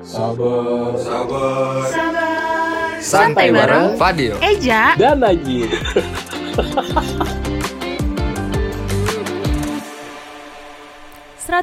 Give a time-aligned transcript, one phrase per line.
[0.00, 1.84] Sabar, sabar.
[1.92, 2.96] Sabar.
[3.04, 4.32] Santai bareng Fadil.
[4.40, 4.96] Eja.
[4.96, 5.68] Dan Najib.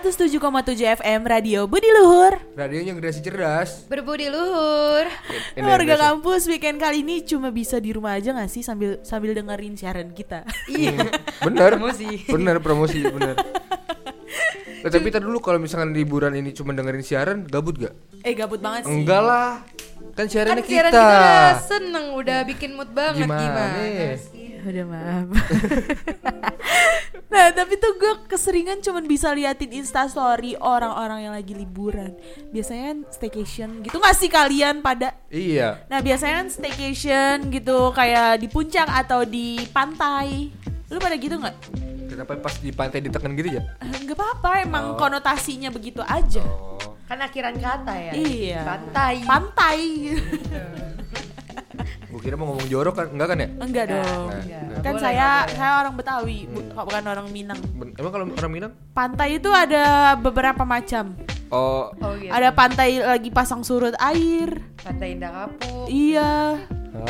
[0.05, 2.37] tujuh FM Radio Budi Luhur.
[2.53, 3.89] Radionya generasi cerdas.
[3.89, 5.09] Berbudi luhur.
[5.57, 9.33] Ini Warga kampus weekend kali ini cuma bisa di rumah aja gak sih sambil sambil
[9.33, 10.45] dengerin siaran kita.
[10.69, 11.09] Iya.
[11.41, 11.73] Bener.
[11.73, 12.21] Promosi.
[12.29, 13.33] Bener promosi bener.
[14.77, 17.97] Eh, tapi tadi dulu kalau misalkan liburan ini cuma dengerin siaran, gabut gak?
[18.27, 18.91] Eh gabut banget sih.
[18.91, 19.63] Enggak lah.
[20.13, 20.99] Kan Kan siarannya siaran kita.
[20.99, 23.39] kita udah seneng, udah bikin mood banget Gimana?
[23.39, 24.45] gimana, sih?
[24.59, 25.27] Udah maaf.
[27.31, 32.17] nah tapi tuh gue keseringan cuman bisa liatin instastory orang-orang yang lagi liburan.
[32.49, 35.15] Biasanya kan staycation gitu gak sih kalian pada?
[35.29, 35.85] Iya.
[35.85, 40.49] Nah biasanya kan staycation gitu kayak di puncak atau di pantai.
[40.87, 41.55] Lu pada gitu nggak?
[42.07, 43.61] Kenapa pas di pantai ditekan gitu ya?
[43.77, 46.41] Eh, Nggak apa-apa emang konotasinya begitu aja.
[46.41, 46.96] Oh.
[47.07, 48.11] Kan akhiran kata ya.
[48.13, 48.59] Iya.
[48.63, 49.15] Pantai.
[49.23, 49.79] Pantai.
[52.07, 53.07] Gue kira mau ngomong jorok kan?
[53.09, 53.47] Enggak kan ya?
[53.57, 54.27] Enggak dong.
[54.29, 54.43] enggak.
[54.79, 55.53] Kan Boleh, saya boleh.
[55.53, 57.59] saya orang Betawi, bu- bukan orang Minang.
[57.73, 58.71] Ben- Emang kalau orang Minang?
[58.91, 61.13] Pantai itu ada beberapa macam.
[61.47, 62.27] Oh, Oh gitu.
[62.27, 64.49] Ada pantai lagi pasang surut air.
[64.77, 65.85] Pantai Indah Kapuk.
[65.87, 66.59] Iya.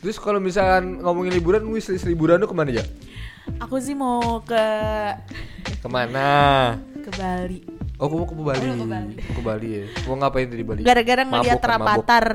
[0.00, 2.82] terus kalau misalkan ngomongin liburan, wishlist liburan lu ke mana ya?
[3.58, 4.64] Aku sih mau ke
[5.78, 6.74] Ke mana?
[7.00, 7.58] Ke Bali.
[7.96, 8.60] Oh, gua mau ke Bali.
[8.60, 9.14] Oh, lu ke Bali.
[9.18, 9.84] Ke Bali ya.
[10.02, 10.80] Gua ngapain di Bali?
[10.80, 11.70] Gara-gara ngeliat kan.
[11.70, 12.26] Rapatar.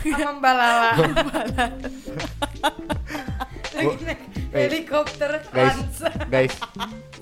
[0.00, 0.90] Sama Mbak Lala.
[3.70, 6.08] Lagi Gua- naik helikopter Guys, Hansa.
[6.26, 6.54] guys,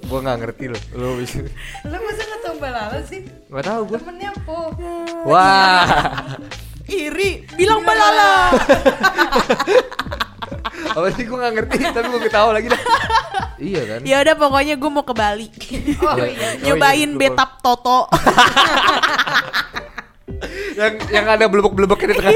[0.02, 0.82] gua nggak ngerti loh.
[0.94, 1.44] Lu bisa
[1.84, 3.20] Lu masa nggak tau Mbak Lala sih?
[3.46, 3.98] nggak tahu gua.
[3.98, 4.58] Temennya Po.
[5.24, 5.84] Wah,
[6.88, 8.30] Iri, bilang balala.
[10.66, 12.82] apa sih gua nggak ngerti, tapi gua ketawa lagi dah.
[13.58, 14.00] iya kan?
[14.06, 15.46] ya udah pokoknya gue mau ke Bali.
[16.00, 16.26] Oh Iya.
[16.34, 16.48] iya.
[16.62, 17.20] Nyobain lupa.
[17.20, 18.06] betap Toto.
[20.78, 22.32] yang yang ada belebek-belebeknya di tengah.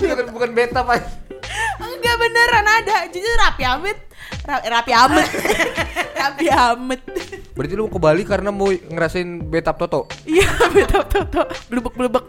[0.00, 1.00] bukan bukan beta pak.
[1.78, 2.96] Enggak beneran ada.
[3.12, 3.98] Jadi rapi amet.
[4.44, 5.28] Ra- rapi amet.
[6.24, 7.02] rapi amet.
[7.54, 10.08] Berarti lu mau ke Bali karena mau ngerasain betap Toto.
[10.24, 11.44] Iya, betap Toto.
[11.68, 12.24] Belebek-belebek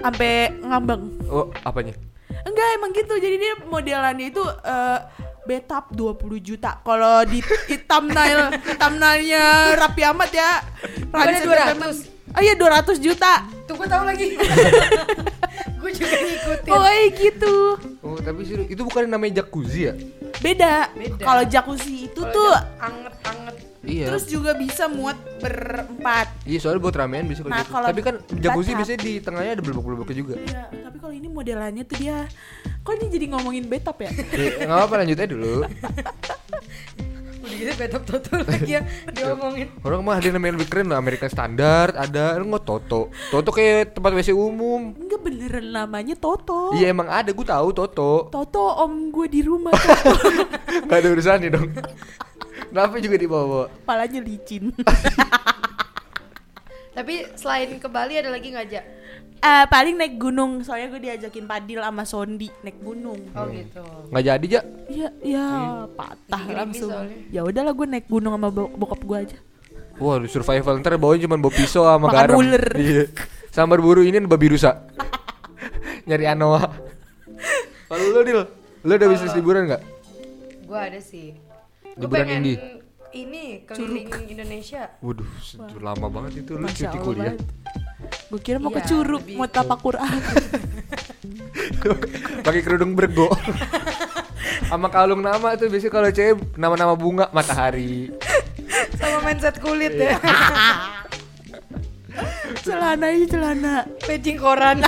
[0.00, 1.02] sampai ngambang.
[1.28, 1.92] Oh, apanya?
[2.44, 3.14] Enggak emang gitu.
[3.16, 4.98] Jadi dia modelannya itu eh,
[5.46, 6.82] betap 20 juta.
[6.82, 10.50] Kalau di, di thumbnail thumbnailnya rapi amat ya.
[11.08, 12.16] Bukannya Raditya 200?
[12.36, 13.32] Oh iya 200 juta.
[13.64, 14.36] Tuh gue tahu lagi.
[15.80, 16.68] gue juga ngikutin.
[16.68, 17.54] Pokoknya gitu.
[18.02, 19.94] Oh, tapi sih itu bukan namanya jacuzzi ya?
[20.42, 20.90] Beda.
[20.92, 21.22] Beda.
[21.22, 23.56] Kalau jacuzzi itu Kalau tuh anget-anget.
[23.86, 24.10] Iya.
[24.10, 26.26] terus juga bisa muat berempat.
[26.42, 30.16] Iya, soalnya buat ramean bisa Nah, kalau Tapi kan jacuzzi biasanya di tengahnya ada belebek-belebeknya
[30.18, 30.34] juga.
[30.42, 30.62] Iya,
[30.96, 32.24] tapi kalau ini modelannya tuh dia
[32.80, 34.08] kok ini jadi ngomongin betap ya?
[34.64, 35.52] Nggak apa-apa lanjut aja dulu.
[37.46, 39.68] Udah gitu betap toto lagi ya diomongin.
[39.84, 43.12] Orang mah ada namanya lebih keren lah American Standard, ada lu nggak Toto.
[43.28, 44.96] Toto kayak tempat WC umum.
[44.96, 46.72] Enggak beneran namanya Toto.
[46.72, 48.32] Iya emang ada, gue tahu Toto.
[48.32, 49.76] Toto om gue di rumah.
[50.88, 51.76] Gak ada urusannya dong.
[52.72, 53.68] Kenapa juga dibawa?
[53.84, 54.72] Palanya licin.
[56.96, 58.80] Tapi selain ke Bali ada lagi nggak aja?
[59.36, 63.20] Eh paling naik gunung, soalnya gue diajakin Padil sama Sondi naik gunung.
[63.36, 63.84] Oh gitu.
[64.08, 64.60] Nggak jadi ja?
[64.88, 65.46] Iya, iya
[65.92, 66.90] patah Gerimis langsung.
[67.28, 69.38] Ya udahlah gue naik gunung sama bo- bokap gue aja.
[69.96, 72.36] Wah, lu survival ntar bawain cuma bawa pisau sama Makan garam.
[72.36, 72.64] ular.
[72.80, 73.04] Iya.
[73.52, 74.84] Sama berburu ini babi rusa.
[76.08, 76.64] Nyari anoa.
[77.88, 78.40] Kalau lu Dil,
[78.84, 79.82] lu udah bisnis liburan nggak?
[80.64, 81.36] Gue ada sih.
[81.96, 82.56] Gue Liburan pengen indie.
[83.16, 84.82] Ini keliling Indonesia.
[85.00, 87.34] Waduh, se- lama banget itu lu Masya cuti Allah kuliah.
[88.26, 90.16] Gue kira mau Iya, ke Curug, lebih mau tapak Quran.
[92.46, 93.30] Pakai kerudung bergo.
[94.68, 98.10] sama kalung nama tuh biasanya kalau cewek nama-nama bunga matahari.
[98.98, 100.16] Sama mindset kulit ya.
[102.66, 103.74] celana ini celana.
[104.02, 104.82] Paging koran.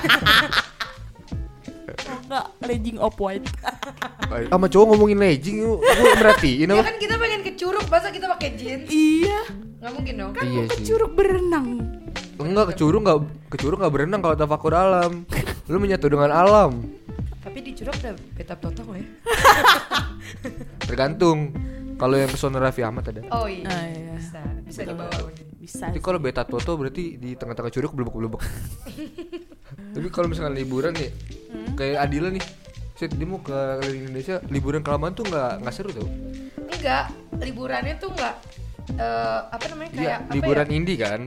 [2.29, 3.49] Oh, enggak, legging off white.
[4.53, 6.85] Sama cowok ngomongin legging, gue merhatiin ya apa?
[6.93, 8.85] kan kita pengen ke Curug, masa kita pakai jeans?
[8.93, 9.41] iya,
[9.81, 10.33] Nggak mungkin dong.
[10.37, 10.77] Iya ke.
[10.85, 11.67] Curug berenang.
[12.39, 13.19] Enggak, kecurung enggak
[13.49, 15.25] kecurung enggak berenang kalau tafakur alam.
[15.67, 16.85] Lu menyatu dengan alam.
[17.41, 19.07] Tapi di Curug ada betap toto nggak ya?
[20.89, 21.57] Tergantung.
[21.99, 23.27] Kalau yang pesona Raffi Ahmad ada.
[23.35, 23.67] Oh iya.
[23.67, 24.15] Ah, iya.
[24.15, 25.33] Bisa, bisa dibawa.
[25.59, 25.91] Bisa.
[25.91, 28.43] Tapi kalau beta toto berarti di tengah-tengah curug belebek-belebek.
[29.99, 31.11] Tapi kalau misalkan liburan nih,
[31.75, 32.45] kayak Adila nih,
[32.95, 33.55] Set, dia mau ke
[33.87, 36.09] Indonesia, liburan kelamaan tuh nggak nggak seru tau?
[36.69, 38.35] Enggak, liburannya tuh enggak
[38.95, 40.75] eh, apa namanya kayak Iya, apa liburan ya?
[40.75, 41.21] indie kan?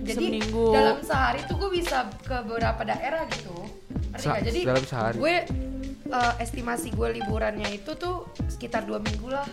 [0.00, 0.74] Jadi Seminggu.
[0.74, 3.54] dalam sehari tuh gue bisa ke beberapa daerah gitu.
[4.16, 4.42] Sa- nggak?
[4.50, 5.16] Jadi dalam sehari.
[5.20, 5.34] gue
[6.10, 9.46] eh, estimasi gue liburannya itu tuh sekitar dua minggu lah.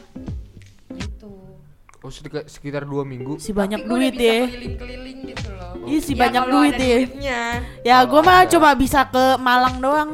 [2.08, 3.36] Oh, sekitar, sekitar dua minggu.
[3.36, 4.48] Si banyak Tapi duit ya.
[4.48, 5.72] Keliling-keliling gitu loh.
[5.84, 6.80] Iya si Ya, banyak duit ya.
[6.80, 7.42] duitnya.
[7.84, 10.10] Ya gue mah coba bisa ke Malang doang.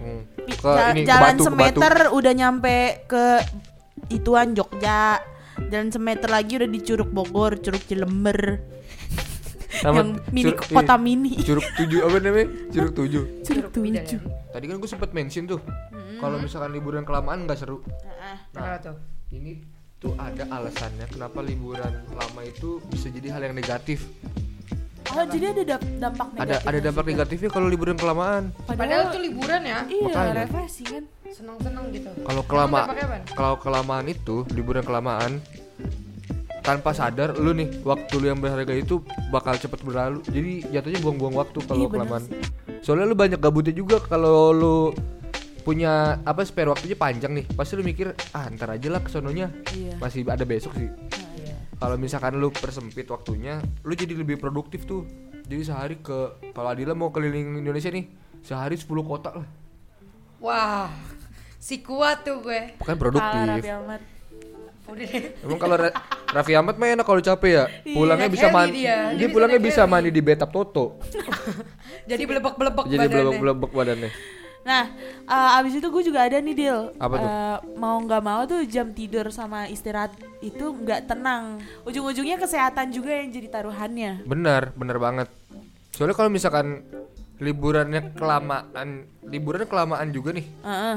[0.00, 0.24] Hmm.
[0.48, 2.16] Ke ja- ini, ke jalan Batu, ke semeter Batu.
[2.16, 3.24] udah nyampe ke
[4.08, 5.20] ituan Jogja.
[5.60, 8.40] Jalan semeter lagi udah di Curug Bogor, Curug Cilember.
[9.74, 11.30] Sama yang mini Curug- kota ini, mini.
[11.38, 12.46] Curug tujuh apa namanya?
[12.70, 13.22] Curug tujuh.
[13.42, 14.20] Curug tujuh.
[14.48, 15.60] Tadi kan gue sempet mention tuh.
[16.16, 17.84] Kalau misalkan liburan kelamaan nggak seru.
[18.48, 18.96] Kenapa tuh?
[19.30, 19.73] Ini
[20.04, 24.04] tuh ada alasannya kenapa liburan lama itu bisa jadi hal yang negatif.
[25.06, 26.64] Oh jadi ada dampak Ada negatif.
[26.64, 28.42] ada dampak negatifnya kalau liburan kelamaan.
[28.66, 29.78] Padahal tuh liburan ya.
[29.86, 30.32] iya Makanya.
[30.44, 31.04] refreshing kan.
[31.26, 32.08] Seneng-seneng gitu.
[32.20, 33.22] Kalau Emang kelama dampaknya apaan?
[33.32, 35.32] kalau kelamaan itu liburan kelamaan
[36.60, 40.20] tanpa sadar lu nih waktu lu yang berharga itu bakal cepet berlalu.
[40.26, 42.22] Jadi jatuhnya buang-buang waktu kalau Iya, kelamaan.
[42.80, 44.76] Soalnya lu banyak gabutnya juga kalau lu
[45.64, 47.44] punya apa spare waktunya panjang nih.
[47.50, 49.48] Pasti lu mikir ah ntar aja lah kesononya.
[49.72, 49.96] Iya.
[49.96, 50.86] Masih ada besok sih.
[50.86, 51.56] Nah, iya.
[51.74, 55.08] Kalau misalkan lu persempit waktunya, lu jadi lebih produktif tuh.
[55.44, 58.08] Jadi sehari ke kalau Adila mau keliling Indonesia nih,
[58.40, 59.48] sehari 10 kota lah.
[60.40, 60.92] Wah,
[61.56, 62.76] si kuat tuh gue.
[62.80, 63.64] Bukan produktif.
[64.84, 65.40] Udah deh.
[65.40, 65.96] Emang kalau Ra-
[66.28, 67.64] Raffi Ahmad mah enak kalau capek ya.
[67.88, 68.84] Iya, Pulangnya bisa mandi.
[68.84, 69.16] dia.
[69.16, 70.86] Dia, Dia bisa pulangnya bisa mandi di bathtub Toto.
[72.10, 74.10] Jadi belebek-belebek Jadi belebek-belebek badannya.
[74.64, 74.88] Nah,
[75.28, 76.80] eh, abis itu gue juga ada nih deal.
[76.96, 77.28] Apa tuh?
[77.28, 81.60] Eh, mau nggak mau tuh jam tidur sama istirahat itu nggak tenang.
[81.84, 84.24] Ujung-ujungnya kesehatan juga yang jadi taruhannya.
[84.24, 85.28] Benar, benar banget.
[85.92, 86.80] Soalnya kalau misalkan
[87.36, 90.46] liburannya kelamaan, liburannya kelamaan juga nih.
[90.64, 90.96] Heeh.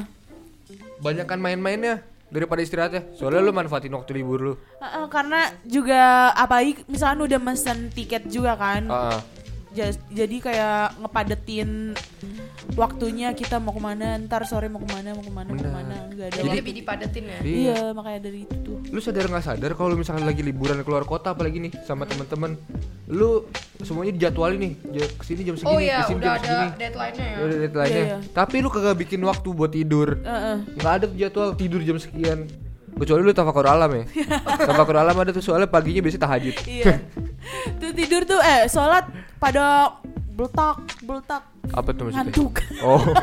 [1.03, 3.03] Banyakan main-mainnya daripada istirahatnya.
[3.15, 4.53] Soalnya lu manfaatin waktu libur lu.
[4.79, 8.87] Heeh, karena juga apalagi misalkan udah mesen tiket juga kan.
[8.87, 9.19] Heeh.
[9.19, 9.36] Ja-
[10.07, 11.93] jadi kayak ngepadetin
[12.73, 15.69] waktunya kita mau ke mana ntar sore mau ke mana mau ke mana mau ke
[15.69, 17.39] mana nggak ada Jadi lebih dipadetin ya.
[17.41, 21.31] iya makanya dari itu tuh Lu sadar nggak sadar kalau misalkan lagi liburan keluar kota
[21.31, 22.55] apalagi nih sama teman-teman,
[23.05, 23.43] lu
[23.83, 24.73] semuanya dijadwalin nih,
[25.11, 26.69] ke sini jam segini, Oh iya, ke sini udah jam ada segini.
[26.79, 27.35] deadline-nya ya.
[27.35, 27.99] Udah ada deadline-nya.
[27.99, 28.17] Iya, iya.
[28.31, 30.07] Tapi lu kagak bikin waktu buat tidur.
[30.23, 30.57] Heeh.
[30.79, 32.39] nggak ada tuh jadwal tidur jam sekian
[32.97, 34.03] kecuali lu tafakur alam ya.
[34.67, 36.55] Tafakur alam ada tuh soalnya paginya biasanya tahajud.
[36.65, 36.93] Iya.
[37.77, 39.07] Tuh tidur tuh eh sholat
[39.37, 39.97] pada
[40.35, 42.29] beltak beltak apa tuh maksudnya?
[42.29, 42.53] Ngantuk.
[42.83, 43.01] Oh.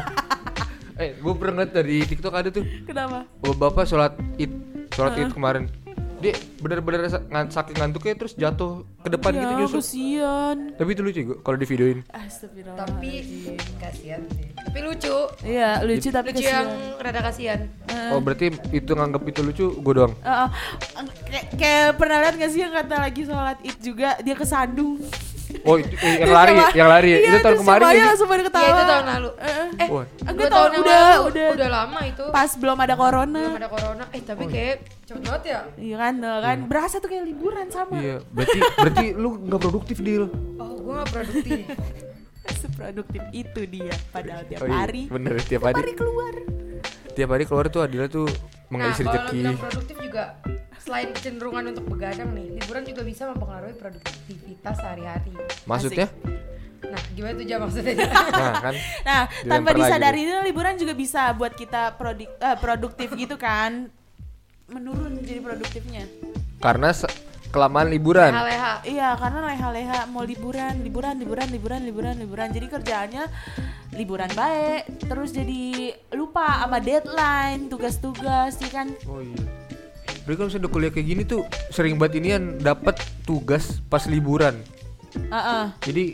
[0.94, 2.62] Eh gue pernah ngeliat dari tiktok ada tuh.
[2.86, 3.26] Kenapa?
[3.42, 4.54] Bapak sholat id
[4.94, 5.66] sholat id kemarin
[6.16, 7.10] dia bener-bener
[7.48, 11.56] saking ngantuknya terus jatuh ke depan gitu ya nyusuk kesian tapi itu lucu gue kalau
[11.56, 13.12] di videoin Astagfirullah Tapi
[13.76, 14.48] kasihan sih.
[14.54, 15.16] Tapi lucu.
[15.42, 17.60] iya lucu tapi Lucu yang kesian rada kasihan.
[18.10, 20.48] oh berarti itu nganggap itu lucu gue doang Eh, eh,
[21.26, 24.96] kayak, kayak pernah lihat gak sih yang kata lagi sholat id juga dia kesandung
[25.62, 28.26] oh itu, eh, yang lari sama- yang lari iya, itu tahun kemarin semuanya ya langsung
[28.26, 29.30] pada ketawa Iya itu tahun lalu.
[29.30, 29.88] Eh, eh.
[30.24, 31.22] Enggak tahun yang udah lalu.
[31.28, 32.24] udah udah lama itu.
[32.30, 34.04] pas belum ada corona Belum ada corona.
[34.10, 35.60] Eh tapi kayak cepet banget ya.
[35.76, 36.58] iya kan eh, kan.
[36.64, 37.96] Berasa tuh kayak liburan sama.
[38.00, 40.24] Iya berarti berarti lu nggak produktif deal
[40.56, 41.64] Oh, gue gak produktif.
[42.64, 45.02] seproduktif itu dia padahal tiap Oh iya, hari.
[45.08, 45.80] Bener tiap tiap hari.
[45.84, 46.34] hari keluar.
[47.14, 49.38] Tiap hari keluar tuh Adila tuh nah, mengais kalau rezeki.
[49.38, 50.24] bilang produktif juga
[50.84, 55.32] selain kecenderungan untuk begadang nih, liburan juga bisa mempengaruhi produktivitas sehari-hari.
[55.64, 56.12] maksudnya?
[56.84, 57.94] Nah, gimana tuh jam maksudnya?
[58.40, 58.74] nah kan.
[59.00, 63.88] Nah, tanpa disadari itu liburan juga bisa buat kita prodik, eh, produktif gitu kan.
[64.68, 66.04] Menurun jadi produktifnya.
[66.58, 66.90] karena
[67.52, 68.74] kelamaan liburan Leha-leha.
[68.82, 72.48] Iya, karena leha-leha mau liburan, liburan, liburan, liburan, liburan, liburan.
[72.50, 73.24] Jadi kerjaannya
[73.94, 78.90] liburan baik, terus jadi lupa sama deadline, tugas-tugas, sih kan.
[79.06, 79.38] oh iya
[80.24, 82.96] Berarti kalau misalnya udah kuliah kayak gini tuh sering banget inian dapat
[83.28, 84.56] tugas pas liburan.
[85.14, 85.64] Heeh.
[85.84, 86.04] Jadi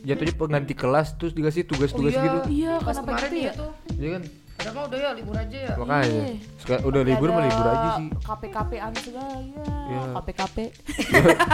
[0.00, 2.24] jatuhnya pengganti kelas terus dikasih tugas-tugas iya.
[2.24, 2.38] gitu.
[2.48, 3.52] Iya, Pas kenapa kemarin gitu iya ya?
[3.60, 3.70] tuh.
[3.92, 4.22] Iya kan?
[4.60, 5.74] Padahal mah udah ya libur aja ya.
[5.74, 6.04] Makanya.
[6.04, 6.24] Iya.
[6.60, 8.06] Sekarang udah libur mah libur aja sih.
[8.20, 9.64] KP-KP-an segala ya.
[9.88, 10.00] Iya.
[10.12, 10.56] KP-KP.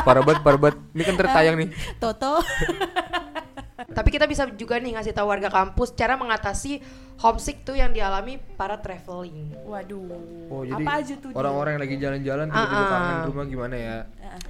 [0.02, 0.76] parah banget, parah banget.
[0.90, 1.68] Ini kan tertayang nih.
[2.02, 2.34] Toto.
[3.96, 6.82] Tapi kita bisa juga nih ngasih tahu warga kampus cara mengatasi
[7.16, 9.54] homesick tuh yang dialami para traveling.
[9.62, 10.10] Waduh.
[10.50, 11.30] Oh, jadi Apa aja tuh?
[11.30, 11.36] dia?
[11.38, 12.90] orang-orang yang lagi jalan-jalan tiba-tiba Ah, ah.
[12.90, 13.96] kangen rumah gimana ya?
[14.18, 14.40] Heeh.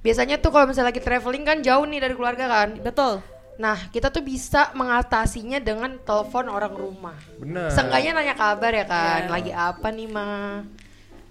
[0.00, 2.68] Biasanya tuh kalau misalnya lagi traveling kan jauh nih dari keluarga kan.
[2.80, 3.20] Betul.
[3.56, 7.16] Nah, kita tuh bisa mengatasinya dengan telepon orang rumah.
[7.40, 7.72] Benar.
[7.72, 9.32] Seenggaknya nanya kabar ya kan, Iya.
[9.32, 10.28] lagi apa nih ma?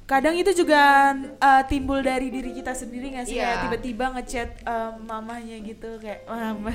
[0.06, 3.36] Kadang itu juga uh, timbul dari diri kita sendiri nggak sih?
[3.36, 3.44] Iya.
[3.44, 6.70] Kayak tiba-tiba ngechat um, mamahnya gitu kayak mama,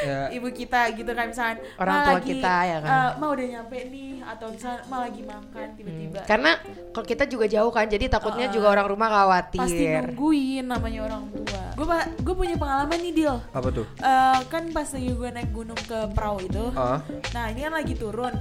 [0.00, 0.28] Ya.
[0.36, 3.46] ibu kita gitu kan misalnya Orang "Ma tua lagi, kita ya kan." uh, ma udah
[3.46, 6.50] nyampe nih atau misalnya ma lagi makan tiba-tiba Karena
[6.90, 8.52] kalau kita juga jauh kan, jadi takutnya Ah.
[8.52, 9.60] juga orang rumah khawatir.
[9.60, 11.64] pasti nungguin namanya orang tua.
[11.76, 11.86] Gue
[12.18, 13.36] gue punya pengalaman nih deal.
[13.52, 13.84] Apa tuh?
[14.00, 17.04] Uh, kan pas lagi gue naik gunung ke perahu itu, Ah.
[17.30, 18.32] Nah ini kan lagi turun.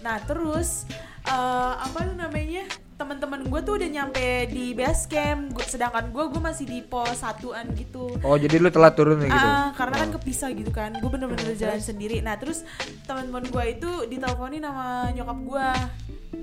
[0.00, 0.82] Nah terus
[1.24, 6.24] eh, apa tuh namanya teman-teman gue tuh udah nyampe di base camp gua, sedangkan gue
[6.30, 8.06] gue masih di pos satuan gitu.
[8.22, 9.48] Oh jadi lu telat turun ya gitu?
[9.50, 12.22] Ah, karena kan kepisah gitu kan gue bener-bener jalan sendiri.
[12.22, 12.62] Nah terus
[13.04, 15.68] teman-teman gue itu diteleponin sama nyokap gue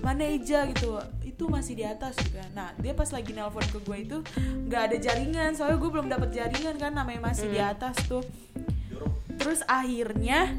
[0.04, 1.00] mana Eja gitu.
[1.24, 2.44] Itu masih di atas juga.
[2.52, 4.18] Nah dia pas lagi nelpon ke gue itu
[4.68, 8.28] nggak ada jaringan soalnya gue belum dapet jaringan kan namanya masih di atas tuh
[9.34, 10.56] terus akhirnya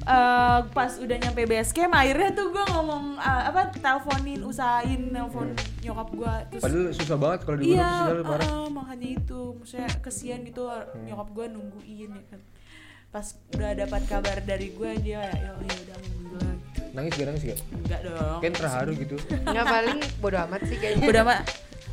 [0.00, 5.52] eh, pas udah nyampe base camp akhirnya tuh gue ngomong eh, apa teleponin usahain nelpon
[5.80, 8.46] nyokap gue terus Padahal susah banget kalau di iya sinyalnya parah.
[8.46, 10.62] uh-uh, makanya itu maksudnya kesian gitu
[11.02, 12.40] nyokap gue nungguin ya kan
[13.08, 16.54] pas udah dapat kabar dari gue dia ya ya udah alhamdulillah
[16.92, 17.58] Nangis gak nangis gak?
[17.74, 19.16] enggak dong Kan terharu gitu.
[19.42, 21.06] Nggak paling bodo amat sih kayaknya.
[21.06, 21.40] udah mak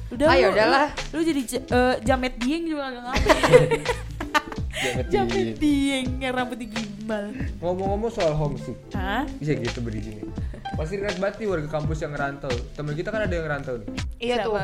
[0.09, 0.88] udah Ah, lu- yaudahlah.
[1.12, 3.69] lu, lu jadi eh, jamet dieng juga gak ngapain
[4.79, 7.25] Jamet jamet di- dieng yang rambutnya gimbal
[7.59, 9.27] Ngomong-ngomong soal homesick, Hah?
[9.36, 10.25] bisa gitu berdiri nih.
[10.71, 12.53] Pasti ingat banget nih warga kampus yang ngerantau.
[12.71, 13.88] Temen kita kan ada yang ngerantau nih.
[14.17, 14.55] Iya tuh.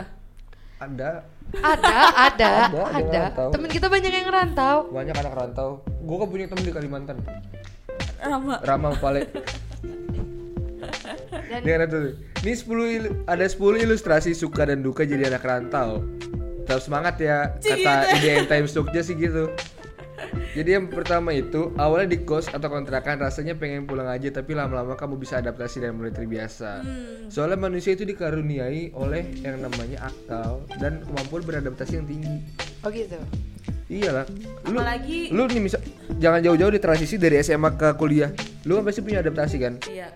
[0.76, 1.10] Ada
[1.56, 1.96] Ada,
[2.28, 2.52] ada,
[2.92, 3.22] Ada.
[3.50, 4.76] Temen kita banyak yang ngerantau.
[4.90, 5.70] banyak anak rantau.
[6.00, 7.18] Gue kan punya temen di Kalimantan.
[8.18, 9.30] Rama Rama Pale.
[11.56, 12.14] Dan ada tuh.
[12.42, 16.04] Ini 10 il- ada 10 ilustrasi suka dan duka jadi anak rantau.
[16.62, 18.16] Tetap semangat ya Cik, kata gitu.
[18.20, 19.54] IDN Times Jogja sih gitu.
[20.56, 24.96] Jadi yang pertama itu awalnya di kos atau kontrakan rasanya pengen pulang aja tapi lama-lama
[24.96, 26.80] kamu bisa adaptasi dan mulai terbiasa.
[26.80, 27.28] Hmm.
[27.28, 32.36] Soalnya manusia itu dikaruniai oleh yang namanya akal dan kemampuan beradaptasi yang tinggi.
[32.82, 33.20] oh gitu.
[33.86, 34.26] Iyalah.
[34.72, 35.82] Lu, Apalagi- lu nih misal
[36.18, 38.32] jangan jauh-jauh di transisi dari SMA ke kuliah.
[38.66, 39.78] Lu kan pasti punya adaptasi kan?
[39.86, 40.10] iya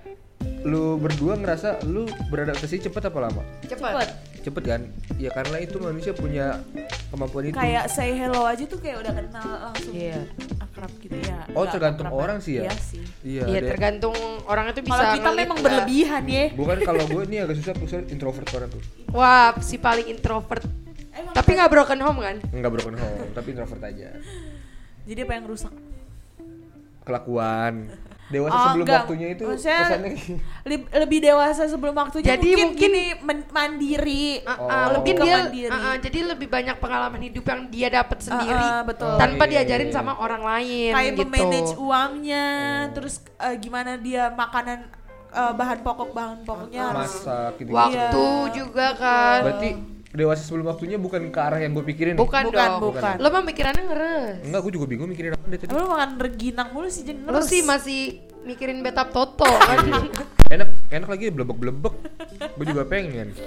[0.64, 3.42] Lu berdua ngerasa lu beradaptasi cepet apa lama?
[3.68, 4.29] Cepet.
[4.50, 4.82] Cepet kan?
[5.16, 6.60] Ya karena itu manusia punya
[7.08, 7.54] kemampuan itu.
[7.54, 10.20] kayak say hello aja tuh kayak udah kenal langsung Iya.
[10.60, 12.64] akrab gitu ya Oh, Nggak tergantung akrab orang sih ya?
[12.64, 13.44] iya sih Iya.
[13.46, 14.94] Iya ada- tergantung orang itu bisa.
[14.94, 15.66] kalau kita memang nggak.
[15.66, 18.82] berlebihan ya Bukan kalau gue ini agak susah susah introvert orang tuh.
[19.10, 20.66] Wah si paling introvert.
[21.12, 22.36] Emang Tapi nggak broken home kan?
[22.50, 24.10] Enggak broken home, tapi introvert aja.
[25.04, 25.74] jadi apa yang rusak
[27.02, 27.90] Kelakuan.
[28.30, 29.02] Dewasa Oh, sebelum enggak.
[29.02, 30.12] waktunya itu Maksudnya- kesannya
[30.64, 34.68] Leb- lebih dewasa sebelum waktunya Jadi mungkin, mungkin- gini men- mandiri Uh, Oh.
[34.68, 35.72] uh, mungkin Lebih ke dia mandiri.
[35.72, 39.14] uh, uh, jadi lebih banyak pengalaman hidup yang dia dapat sendiri Uh, uh, betul.
[39.16, 39.96] tanpa Oh, iya, diajarin iya.
[39.96, 41.24] sama orang lain kayak gitu.
[41.26, 42.46] memanage uangnya
[42.92, 44.80] terus eh, gimana dia makanan
[45.30, 47.70] eh, bahan pokok bahan pokoknya harus masak gitu.
[47.72, 48.50] Waktu Iya.
[48.52, 49.40] juga kan.
[49.44, 49.70] Berarti
[50.10, 52.14] dewasa sebelum waktunya bukan ke arah yang gue pikirin.
[52.14, 52.20] nih.
[52.20, 52.82] bukan, Bukan, dong.
[52.90, 53.16] bukan.
[53.18, 54.38] Lo mah mikirannya ngeres.
[54.42, 55.70] Enggak, gue juga bingung mikirin apa deh tadi.
[55.70, 58.02] Lu makan reginang mulu sih jeng Lo sih masih
[58.42, 59.78] mikirin betap toto kan.
[60.50, 61.94] enak enak lagi blebek-blebek.
[62.58, 63.38] gue juga pengen.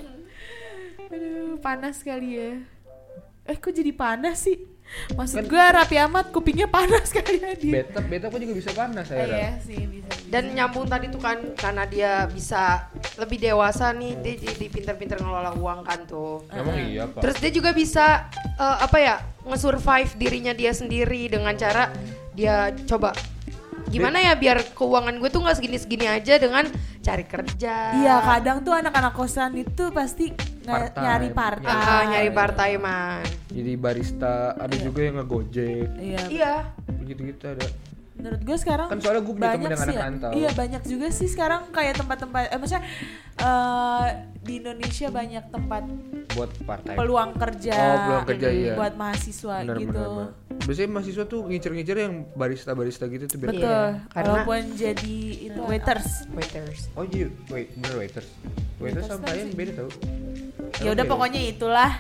[1.09, 2.50] Aduh, panas kali ya.
[3.42, 4.54] Eh, kok jadi panas sih?
[5.12, 7.72] Maksud gua rapi amat, kupingnya panas kali ya dia.
[7.80, 9.25] Beta beta gue juga bisa panas Eh, saya.
[9.26, 10.08] iya sih, bisa.
[10.08, 10.28] bisa.
[10.28, 15.52] Dan nyambung tadi tuh kan karena dia bisa lebih dewasa nih, dia jadi pintar-pintar ngelola
[15.54, 16.44] uang kan tuh.
[16.49, 17.20] Emang iya pak.
[17.20, 21.90] Terus dia juga bisa eh, apa ya nge-survive dirinya dia sendiri dengan cara
[22.32, 23.12] dia coba
[23.84, 26.64] gimana ya biar keuangan gue tuh nggak segini-segini aja dengan
[26.99, 27.92] cari kerja.
[27.92, 30.32] Iya, kadang tuh anak-anak kosan itu pasti
[30.64, 31.02] Part-time.
[31.02, 33.23] nyari part Ah, ah, nyari part timean.
[33.49, 35.87] Jadi barista ada juga yang ngegojek.
[35.95, 36.23] Iya.
[36.28, 36.54] Iya.
[37.02, 37.66] Gitu-gitu ada.
[38.12, 40.00] Menurut gue sekarang Kan soalnya gue temen banyak sih anak ya.
[40.00, 40.31] rantau.
[40.33, 42.85] Iya, banyak juga sih sekarang kayak tempat-tempat eh maksudnya
[43.37, 44.07] eh,
[44.38, 45.83] di Indonesia banyak tempat
[46.31, 46.97] Buat part time.
[46.97, 47.75] peluang kerja.
[47.75, 48.75] Oh, peluang kerja, iya.
[48.75, 49.90] Buat mahasiswa Bener, gitu.
[49.90, 50.31] bener, bener.
[50.62, 53.59] Biasanya mahasiswa tuh ngincer-ngincer yang barista-barista gitu tuh biar Iya.
[53.59, 53.88] Betul.
[54.09, 56.09] karena- Walaupun jadi itu waiters.
[56.31, 56.81] Waiters.
[56.92, 58.28] Oh jadi wait, bener waiters.
[58.81, 59.52] Waiters sama sih.
[59.52, 59.91] beda tau.
[60.81, 61.91] Ya udah pokoknya itulah.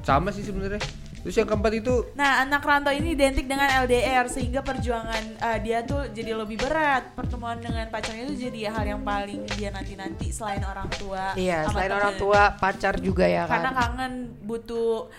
[0.00, 0.80] sama sih sebenarnya.
[1.20, 5.84] Terus yang keempat itu Nah, anak rantau ini identik dengan LDR sehingga perjuangan eh, dia
[5.84, 7.12] tuh jadi lebih berat.
[7.12, 11.36] Pertemuan dengan pacarnya itu jadi hal yang paling dia nanti-nanti selain orang tua.
[11.36, 12.00] Iya, selain temen.
[12.00, 13.60] orang tua, pacar juga ya kan.
[13.60, 14.12] Karena kangen
[14.48, 15.12] butuh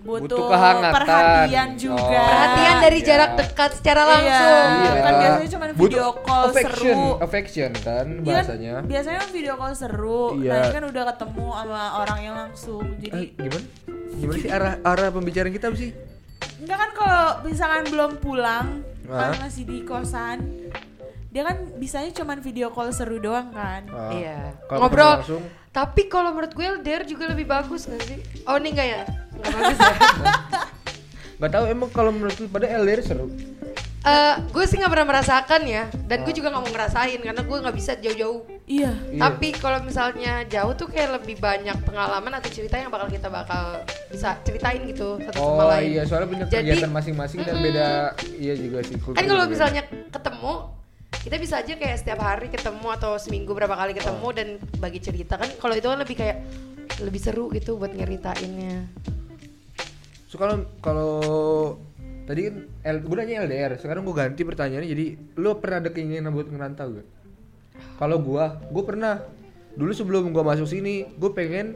[0.00, 0.92] butuh, Butuh kehangatan.
[0.96, 2.00] perhatian juga.
[2.00, 2.26] Oh.
[2.26, 3.06] Perhatian dari Iya.
[3.06, 4.10] jarak dekat secara Iya.
[4.10, 4.68] langsung.
[4.80, 4.92] Iya.
[5.00, 7.08] kan biasanya cuma video call affection, seru.
[7.20, 8.74] affection kan Iya bahasanya.
[8.82, 10.24] biasanya kan video call seru.
[10.36, 10.50] Iya.
[10.50, 12.84] Nah, ini kan udah ketemu sama orang yang langsung.
[12.90, 13.66] Eh, Jadi gimana?
[14.10, 15.90] Gimana sih arah arah pembicaraan kita sih?
[16.58, 18.66] Enggak kan kalau misalkan belum pulang,
[19.06, 20.38] kan masih di kosan,
[21.26, 23.84] dia kan bisanya cuman video call seru doang kan.
[23.86, 24.38] Ah, Iya.
[24.66, 25.12] Kalau Ngobrol.
[25.20, 28.18] langsung Tapi kalau menurut gue LDR juga lebih bagus gak sih?
[28.42, 29.02] Oh ini enggak ya?
[29.38, 29.94] Enggak bagus ya?
[31.40, 33.30] nggak tahu emang kalau menurut lu pada LDR seru.
[34.00, 37.56] Eh, gue sih nggak pernah merasakan ya, dan gue juga nggak mau ngerasain karena gue
[37.60, 38.40] nggak bisa jauh-jauh.
[38.64, 38.92] Iya.
[39.08, 39.20] Iya.
[39.20, 43.80] Tapi kalau misalnya jauh tuh kayak lebih banyak pengalaman atau cerita yang bakal kita bakal
[44.08, 45.86] bisa ceritain gitu satu sama Oh lain.
[45.86, 47.88] iya, soalnya punya Jadi- kegiatan masing-masing dan beda
[48.36, 48.96] iya juga sih.
[48.98, 50.52] Kan kalau misalnya ketemu
[51.30, 54.48] kita bisa aja kayak setiap hari ketemu atau seminggu berapa kali ketemu dan
[54.82, 56.42] bagi cerita kan kalau itu kan lebih kayak
[57.06, 58.90] lebih seru gitu buat nyeritainnya
[60.26, 61.14] So kalau kalau
[62.26, 65.06] tadi kan L, gue nanya LDR, sekarang gue ganti pertanyaannya jadi
[65.38, 67.08] lo pernah ada keinginan buat ngerantau gak?
[67.98, 69.18] Kalau gua, gue pernah.
[69.74, 71.74] Dulu sebelum gua masuk sini, gue pengen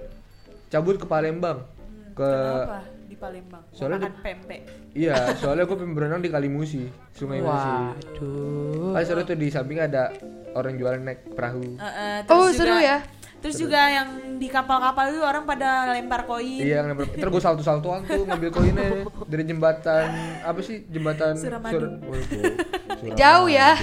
[0.70, 1.66] cabut ke Palembang.
[2.14, 2.78] Ke Kenapa
[3.14, 3.62] di Palembang?
[3.70, 4.60] Soalnya makan pempek.
[4.92, 7.70] Iya, soalnya gue pengen berenang di Kalimusi, Sungai Musi.
[7.70, 10.10] waduh Kan seru tuh di samping ada
[10.52, 11.78] orang jualan naik perahu.
[11.78, 12.98] Eh, Oh, terus seru juga- ya?
[13.38, 16.64] Terus juga yang di kapal-kapal itu orang pada lempar koin.
[16.64, 17.12] Iya, ngambil.
[17.12, 18.88] Terus gue salto-saltoan tuh ngambil koinnya
[19.28, 20.06] dari jembatan
[20.40, 21.76] apa sih jembatan Suramadu.
[21.76, 23.14] Sur- Waduh, Suramadu.
[23.14, 23.76] Jauh ya.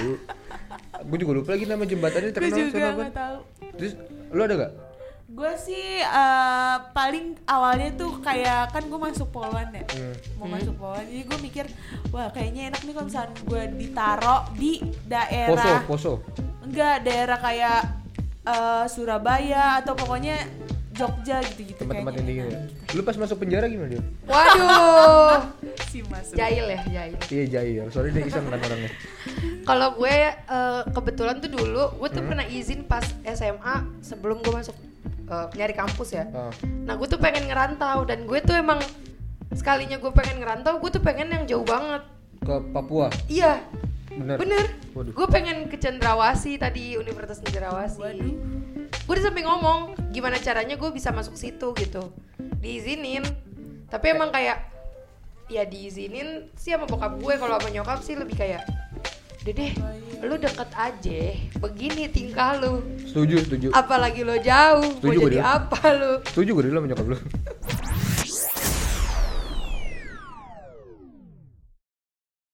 [1.02, 3.36] Gue juga lupa lagi nama jembatannya Gue terkenal tahu.
[3.78, 3.92] Terus
[4.28, 4.72] lu ada gak?
[5.32, 10.14] Gue sih eh, paling awalnya tuh kayak kan gue masuk Poland ya, Hmm.
[10.36, 11.04] mau masuk Poland.
[11.04, 11.64] Jadi gue mikir,
[12.08, 16.12] wah kayaknya enak nih kalau misalnya gue ditaro di Poso, daerah Poso.
[16.62, 17.80] enggak daerah kayak
[18.44, 20.36] eh, Surabaya atau pokoknya
[20.92, 22.60] Jogja gitu-gitu Tempat-tempat yang kayaknya dingin ya.
[22.92, 24.02] Lu pas masuk penjara gimana dia?
[24.26, 25.40] waduh
[25.88, 26.36] Si masuk.
[26.36, 28.90] jahil ya jahil Iya jahil, soalnya dia iseng kan orangnya.
[29.68, 34.76] Kalau gue eh, kebetulan tuh dulu gue tuh pernah izin pas SMA sebelum gue masuk
[35.32, 36.24] eh, nyari kampus ya.
[36.28, 36.52] Ah.
[36.84, 38.78] Nah gue tuh pengen ngerantau dan gue tuh emang
[39.52, 42.04] sekalinya gue pengen ngerantau gue tuh pengen yang jauh banget.
[42.42, 43.64] Ke Papua, Iya
[44.12, 44.36] bener.
[44.36, 44.64] bener.
[44.92, 45.12] Waduh.
[45.14, 48.02] Gue pengen ke Cendrawasih tadi Universitas Cendrawasih.
[48.02, 48.34] Waduh.
[48.92, 49.78] Gue udah sampai ngomong
[50.12, 52.12] gimana caranya gue bisa masuk situ gitu.
[52.60, 53.24] Diizinin.
[53.88, 54.68] Tapi emang kayak
[55.52, 58.64] ya diizinin sih sama bokap gue kalau sama nyokap sih lebih kayak
[59.44, 59.72] udah deh
[60.22, 61.20] lu deket aja
[61.58, 63.68] begini tingkah lu Setuju, setuju.
[63.72, 65.58] apalagi lo jauh mau Setuju gue jadi dia.
[65.58, 67.16] apa lu Setuju gue dulu sama nyokap lu.